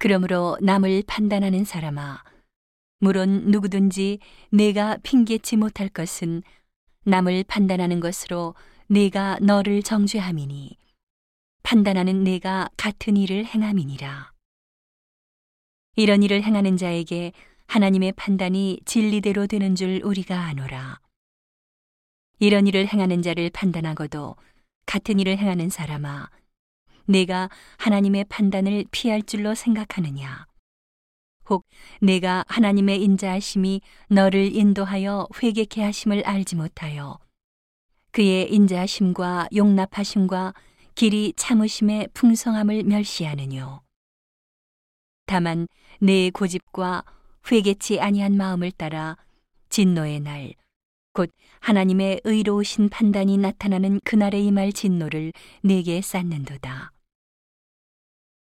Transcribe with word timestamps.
그러므로 0.00 0.56
남을 0.62 1.02
판단하는 1.06 1.66
사람아, 1.66 2.24
물론 3.00 3.50
누구든지 3.50 4.18
내가 4.50 4.96
핑계치 5.02 5.58
못할 5.58 5.90
것은 5.90 6.42
남을 7.04 7.44
판단하는 7.46 8.00
것으로 8.00 8.54
내가 8.86 9.38
너를 9.42 9.82
정죄함이니 9.82 10.78
판단하는 11.62 12.24
내가 12.24 12.70
같은 12.78 13.18
일을 13.18 13.44
행함이니라. 13.44 14.32
이런 15.96 16.22
일을 16.22 16.44
행하는 16.44 16.78
자에게 16.78 17.32
하나님의 17.66 18.12
판단이 18.12 18.80
진리대로 18.86 19.46
되는 19.46 19.74
줄 19.74 20.00
우리가 20.02 20.46
아노라. 20.46 20.98
이런 22.38 22.66
일을 22.66 22.86
행하는 22.86 23.20
자를 23.20 23.50
판단하고도 23.50 24.36
같은 24.86 25.20
일을 25.20 25.36
행하는 25.36 25.68
사람아, 25.68 26.30
내가 27.10 27.50
하나님의 27.78 28.24
판단을 28.28 28.84
피할 28.92 29.22
줄로 29.22 29.54
생각하느냐? 29.56 30.46
혹 31.48 31.64
내가 32.00 32.44
하나님의 32.46 33.02
인자하심이 33.02 33.80
너를 34.08 34.54
인도하여 34.54 35.26
회개케 35.42 35.82
하심을 35.82 36.22
알지 36.24 36.54
못하여 36.54 37.18
그의 38.12 38.52
인자하심과 38.54 39.48
용납하심과 39.54 40.54
길이 40.94 41.32
참으심의 41.34 42.08
풍성함을 42.14 42.84
멸시하느뇨. 42.84 43.82
다만 45.26 45.66
내 46.00 46.30
고집과 46.30 47.04
회개치 47.50 48.00
아니한 48.00 48.36
마음을 48.36 48.70
따라 48.70 49.16
진노의 49.68 50.20
날, 50.20 50.52
곧 51.12 51.30
하나님의 51.60 52.20
의로우신 52.24 52.88
판단이 52.88 53.36
나타나는 53.38 54.00
그날에 54.04 54.40
임할 54.40 54.72
진노를 54.72 55.32
내게 55.62 56.00
쌓는도다. 56.00 56.92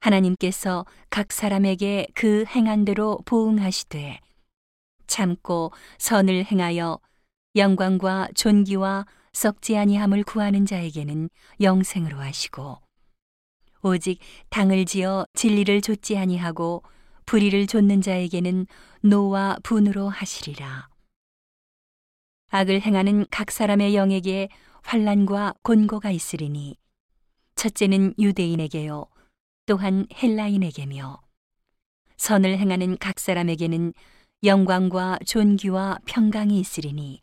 하나님께서 0.00 0.84
각 1.10 1.32
사람에게 1.32 2.08
그 2.14 2.44
행한 2.48 2.84
대로 2.84 3.18
보응하시되 3.24 4.20
참고 5.06 5.72
선을 5.98 6.44
행하여 6.44 6.98
영광과 7.56 8.28
존귀와 8.34 9.06
썩지 9.32 9.76
아니함을 9.76 10.24
구하는 10.24 10.66
자에게는 10.66 11.28
영생으로 11.60 12.18
하시고 12.18 12.78
오직 13.82 14.20
당을 14.50 14.84
지어 14.84 15.24
진리를 15.34 15.80
좇지 15.80 16.16
아니하고 16.16 16.82
불의를 17.26 17.66
좇는 17.66 18.02
자에게는 18.02 18.66
노와 19.02 19.58
분으로 19.62 20.08
하시리라. 20.08 20.88
악을 22.50 22.80
행하는 22.80 23.24
각 23.30 23.50
사람의 23.50 23.94
영에게 23.94 24.48
환란과 24.82 25.54
곤고가 25.62 26.10
있으리니 26.10 26.76
첫째는 27.54 28.14
유대인에게요 28.18 29.06
또한 29.66 30.06
헬라인에게며 30.22 31.20
선을 32.16 32.58
행하는 32.58 32.98
각 32.98 33.18
사람에게는 33.18 33.92
영광과 34.44 35.18
존귀와 35.26 35.98
평강이 36.06 36.58
있으리니 36.60 37.20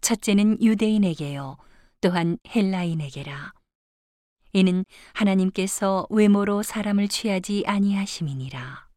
첫째는 0.00 0.62
유대인에게요 0.62 1.56
또한 2.00 2.38
헬라인에게라 2.54 3.52
이는 4.52 4.84
하나님께서 5.14 6.06
외모로 6.10 6.62
사람을 6.62 7.08
취하지 7.08 7.64
아니하심이니라 7.66 8.88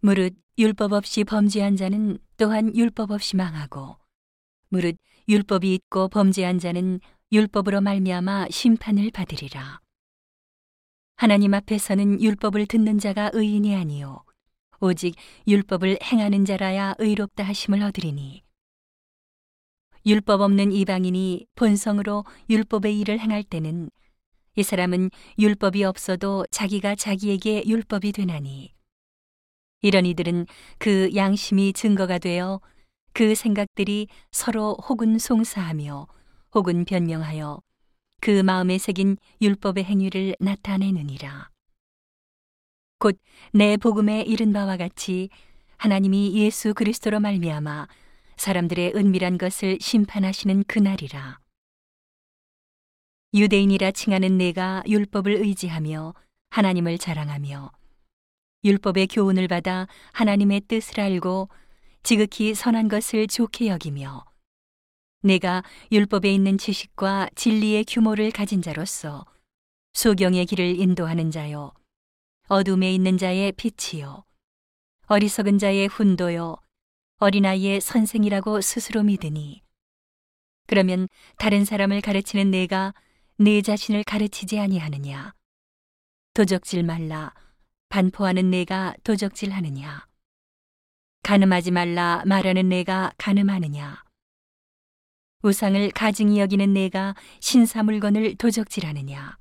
무릇 0.00 0.34
율법 0.58 0.92
없이 0.92 1.24
범죄한 1.24 1.76
자는 1.76 2.18
또한 2.36 2.74
율법 2.74 3.10
없이 3.10 3.36
망하고 3.36 3.96
무릇 4.68 4.96
율법이 5.28 5.74
있고 5.74 6.08
범죄한 6.08 6.58
자는 6.58 7.00
율법으로 7.30 7.82
말미암아 7.82 8.46
심판을 8.50 9.10
받으리라. 9.10 9.80
하나님 11.20 11.52
앞에서는 11.52 12.22
율법을 12.22 12.66
듣는 12.66 13.00
자가 13.00 13.32
의인이 13.32 13.74
아니요. 13.74 14.22
오직 14.80 15.16
율법을 15.48 15.98
행하는 16.00 16.44
자라야 16.44 16.94
의롭다 16.98 17.42
하심을 17.42 17.82
얻으리니. 17.82 18.44
율법 20.06 20.40
없는 20.42 20.70
이방인이 20.70 21.48
본성으로 21.56 22.24
율법의 22.48 23.00
일을 23.00 23.18
행할 23.18 23.42
때는 23.42 23.90
이 24.54 24.62
사람은 24.62 25.10
율법이 25.40 25.82
없어도 25.82 26.46
자기가 26.52 26.94
자기에게 26.94 27.64
율법이 27.66 28.12
되나니. 28.12 28.72
이런 29.82 30.06
이들은 30.06 30.46
그 30.78 31.10
양심이 31.16 31.72
증거가 31.72 32.18
되어 32.18 32.60
그 33.12 33.34
생각들이 33.34 34.06
서로 34.30 34.76
혹은 34.88 35.18
송사하며 35.18 36.06
혹은 36.54 36.84
변명하여 36.84 37.60
그 38.20 38.42
마음에 38.42 38.78
새긴 38.78 39.16
율법의 39.40 39.84
행위를 39.84 40.36
나타내느니라. 40.40 41.50
곧 42.98 43.18
내 43.52 43.76
복음에 43.76 44.22
이른 44.22 44.52
바와 44.52 44.76
같이 44.76 45.28
하나님이 45.76 46.34
예수 46.34 46.74
그리스도로 46.74 47.20
말미암아 47.20 47.86
사람들의 48.36 48.94
은밀한 48.96 49.38
것을 49.38 49.78
심판하시는 49.80 50.64
그날이라. 50.64 51.38
유대인이라 53.34 53.92
칭하는 53.92 54.38
내가 54.38 54.82
율법을 54.86 55.32
의지하며 55.32 56.14
하나님을 56.50 56.98
자랑하며 56.98 57.70
율법의 58.64 59.06
교훈을 59.08 59.48
받아 59.48 59.86
하나님의 60.12 60.62
뜻을 60.62 61.00
알고 61.00 61.48
지극히 62.02 62.54
선한 62.54 62.88
것을 62.88 63.26
좋게 63.26 63.68
여기며 63.68 64.24
내가 65.20 65.62
율법에 65.90 66.32
있는 66.32 66.58
지식과 66.58 67.30
진리의 67.34 67.84
규모를 67.86 68.30
가진 68.30 68.62
자로서 68.62 69.26
소경의 69.92 70.46
길을 70.46 70.78
인도하는 70.78 71.30
자요 71.30 71.72
어둠에 72.48 72.92
있는 72.92 73.18
자의 73.18 73.52
빛이요 73.52 74.24
어리석은 75.06 75.58
자의 75.58 75.86
훈도요 75.88 76.56
어린아이의 77.18 77.80
선생이라고 77.80 78.60
스스로 78.60 79.02
믿으니 79.02 79.62
그러면 80.66 81.08
다른 81.36 81.64
사람을 81.64 82.00
가르치는 82.00 82.50
내가 82.50 82.94
내 83.36 83.60
자신을 83.62 84.04
가르치지 84.04 84.58
아니하느냐 84.58 85.34
도적질 86.34 86.84
말라 86.84 87.34
반포하는 87.88 88.50
내가 88.50 88.94
도적질하느냐? 89.02 90.06
가늠하지 91.22 91.70
말라 91.70 92.22
말하는 92.26 92.68
내가 92.68 93.12
가늠하느냐? 93.16 94.07
우상을 95.42 95.92
가증히 95.92 96.40
여기는 96.40 96.72
내가 96.72 97.14
신사 97.38 97.84
물건을 97.84 98.34
도적질하느냐? 98.36 99.38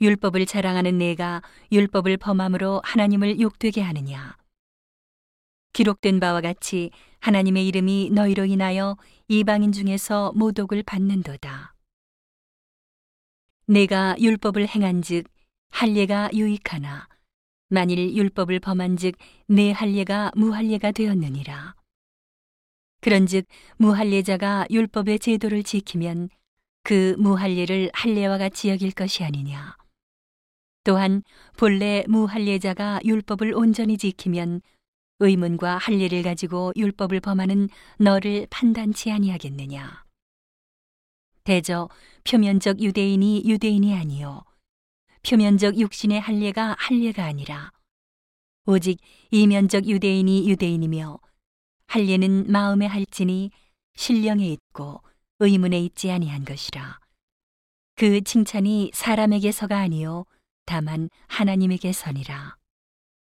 율법을 0.00 0.44
자랑하는 0.44 0.98
내가 0.98 1.40
율법을 1.70 2.16
범함으로 2.16 2.80
하나님을 2.82 3.38
욕되게 3.38 3.80
하느냐? 3.80 4.36
기록된 5.72 6.18
바와 6.18 6.40
같이 6.40 6.90
하나님의 7.20 7.68
이름이 7.68 8.10
너희로 8.10 8.44
인하여 8.46 8.96
이방인 9.28 9.70
중에서 9.70 10.32
모독을 10.34 10.82
받는도다. 10.82 11.72
내가 13.68 14.16
율법을 14.18 14.66
행한즉 14.66 15.28
할례가 15.70 16.30
유익하나 16.32 17.06
만일 17.68 18.16
율법을 18.16 18.58
범한즉 18.58 19.14
내 19.46 19.70
할례가 19.70 20.32
무할례가 20.34 20.90
되었느니라. 20.90 21.75
그런즉 23.06 23.46
무할례자가 23.76 24.66
율법의 24.68 25.20
제도를 25.20 25.62
지키면 25.62 26.28
그 26.82 27.14
무할례를 27.20 27.88
할례와 27.94 28.36
같이 28.36 28.68
여길 28.68 28.90
것이 28.90 29.22
아니냐. 29.22 29.76
또한 30.82 31.22
본래 31.56 32.02
무할례자가 32.08 32.98
율법을 33.04 33.54
온전히 33.54 33.96
지키면 33.96 34.60
의문과 35.20 35.78
할례를 35.78 36.24
가지고 36.24 36.72
율법을 36.74 37.20
범하는 37.20 37.68
너를 38.00 38.48
판단치 38.50 39.12
아니하겠느냐. 39.12 40.04
대저 41.44 41.88
표면적 42.24 42.82
유대인이 42.82 43.44
유대인이 43.46 43.94
아니요 43.94 44.42
표면적 45.22 45.78
육신의 45.78 46.20
할례가 46.20 46.74
할례가 46.76 47.24
아니라 47.24 47.70
오직 48.66 48.98
이면적 49.30 49.86
유대인이 49.86 50.50
유대인이며 50.50 51.20
할례는 51.86 52.50
마음에 52.50 52.86
할지니 52.86 53.50
신령에 53.94 54.46
있고 54.48 55.02
의문에 55.38 55.80
있지 55.80 56.10
아니한 56.10 56.44
것이라. 56.44 56.98
그 57.94 58.20
칭찬이 58.22 58.90
사람에게서가 58.92 59.78
아니요 59.78 60.26
다만 60.66 61.08
하나님에게서니라 61.28 62.55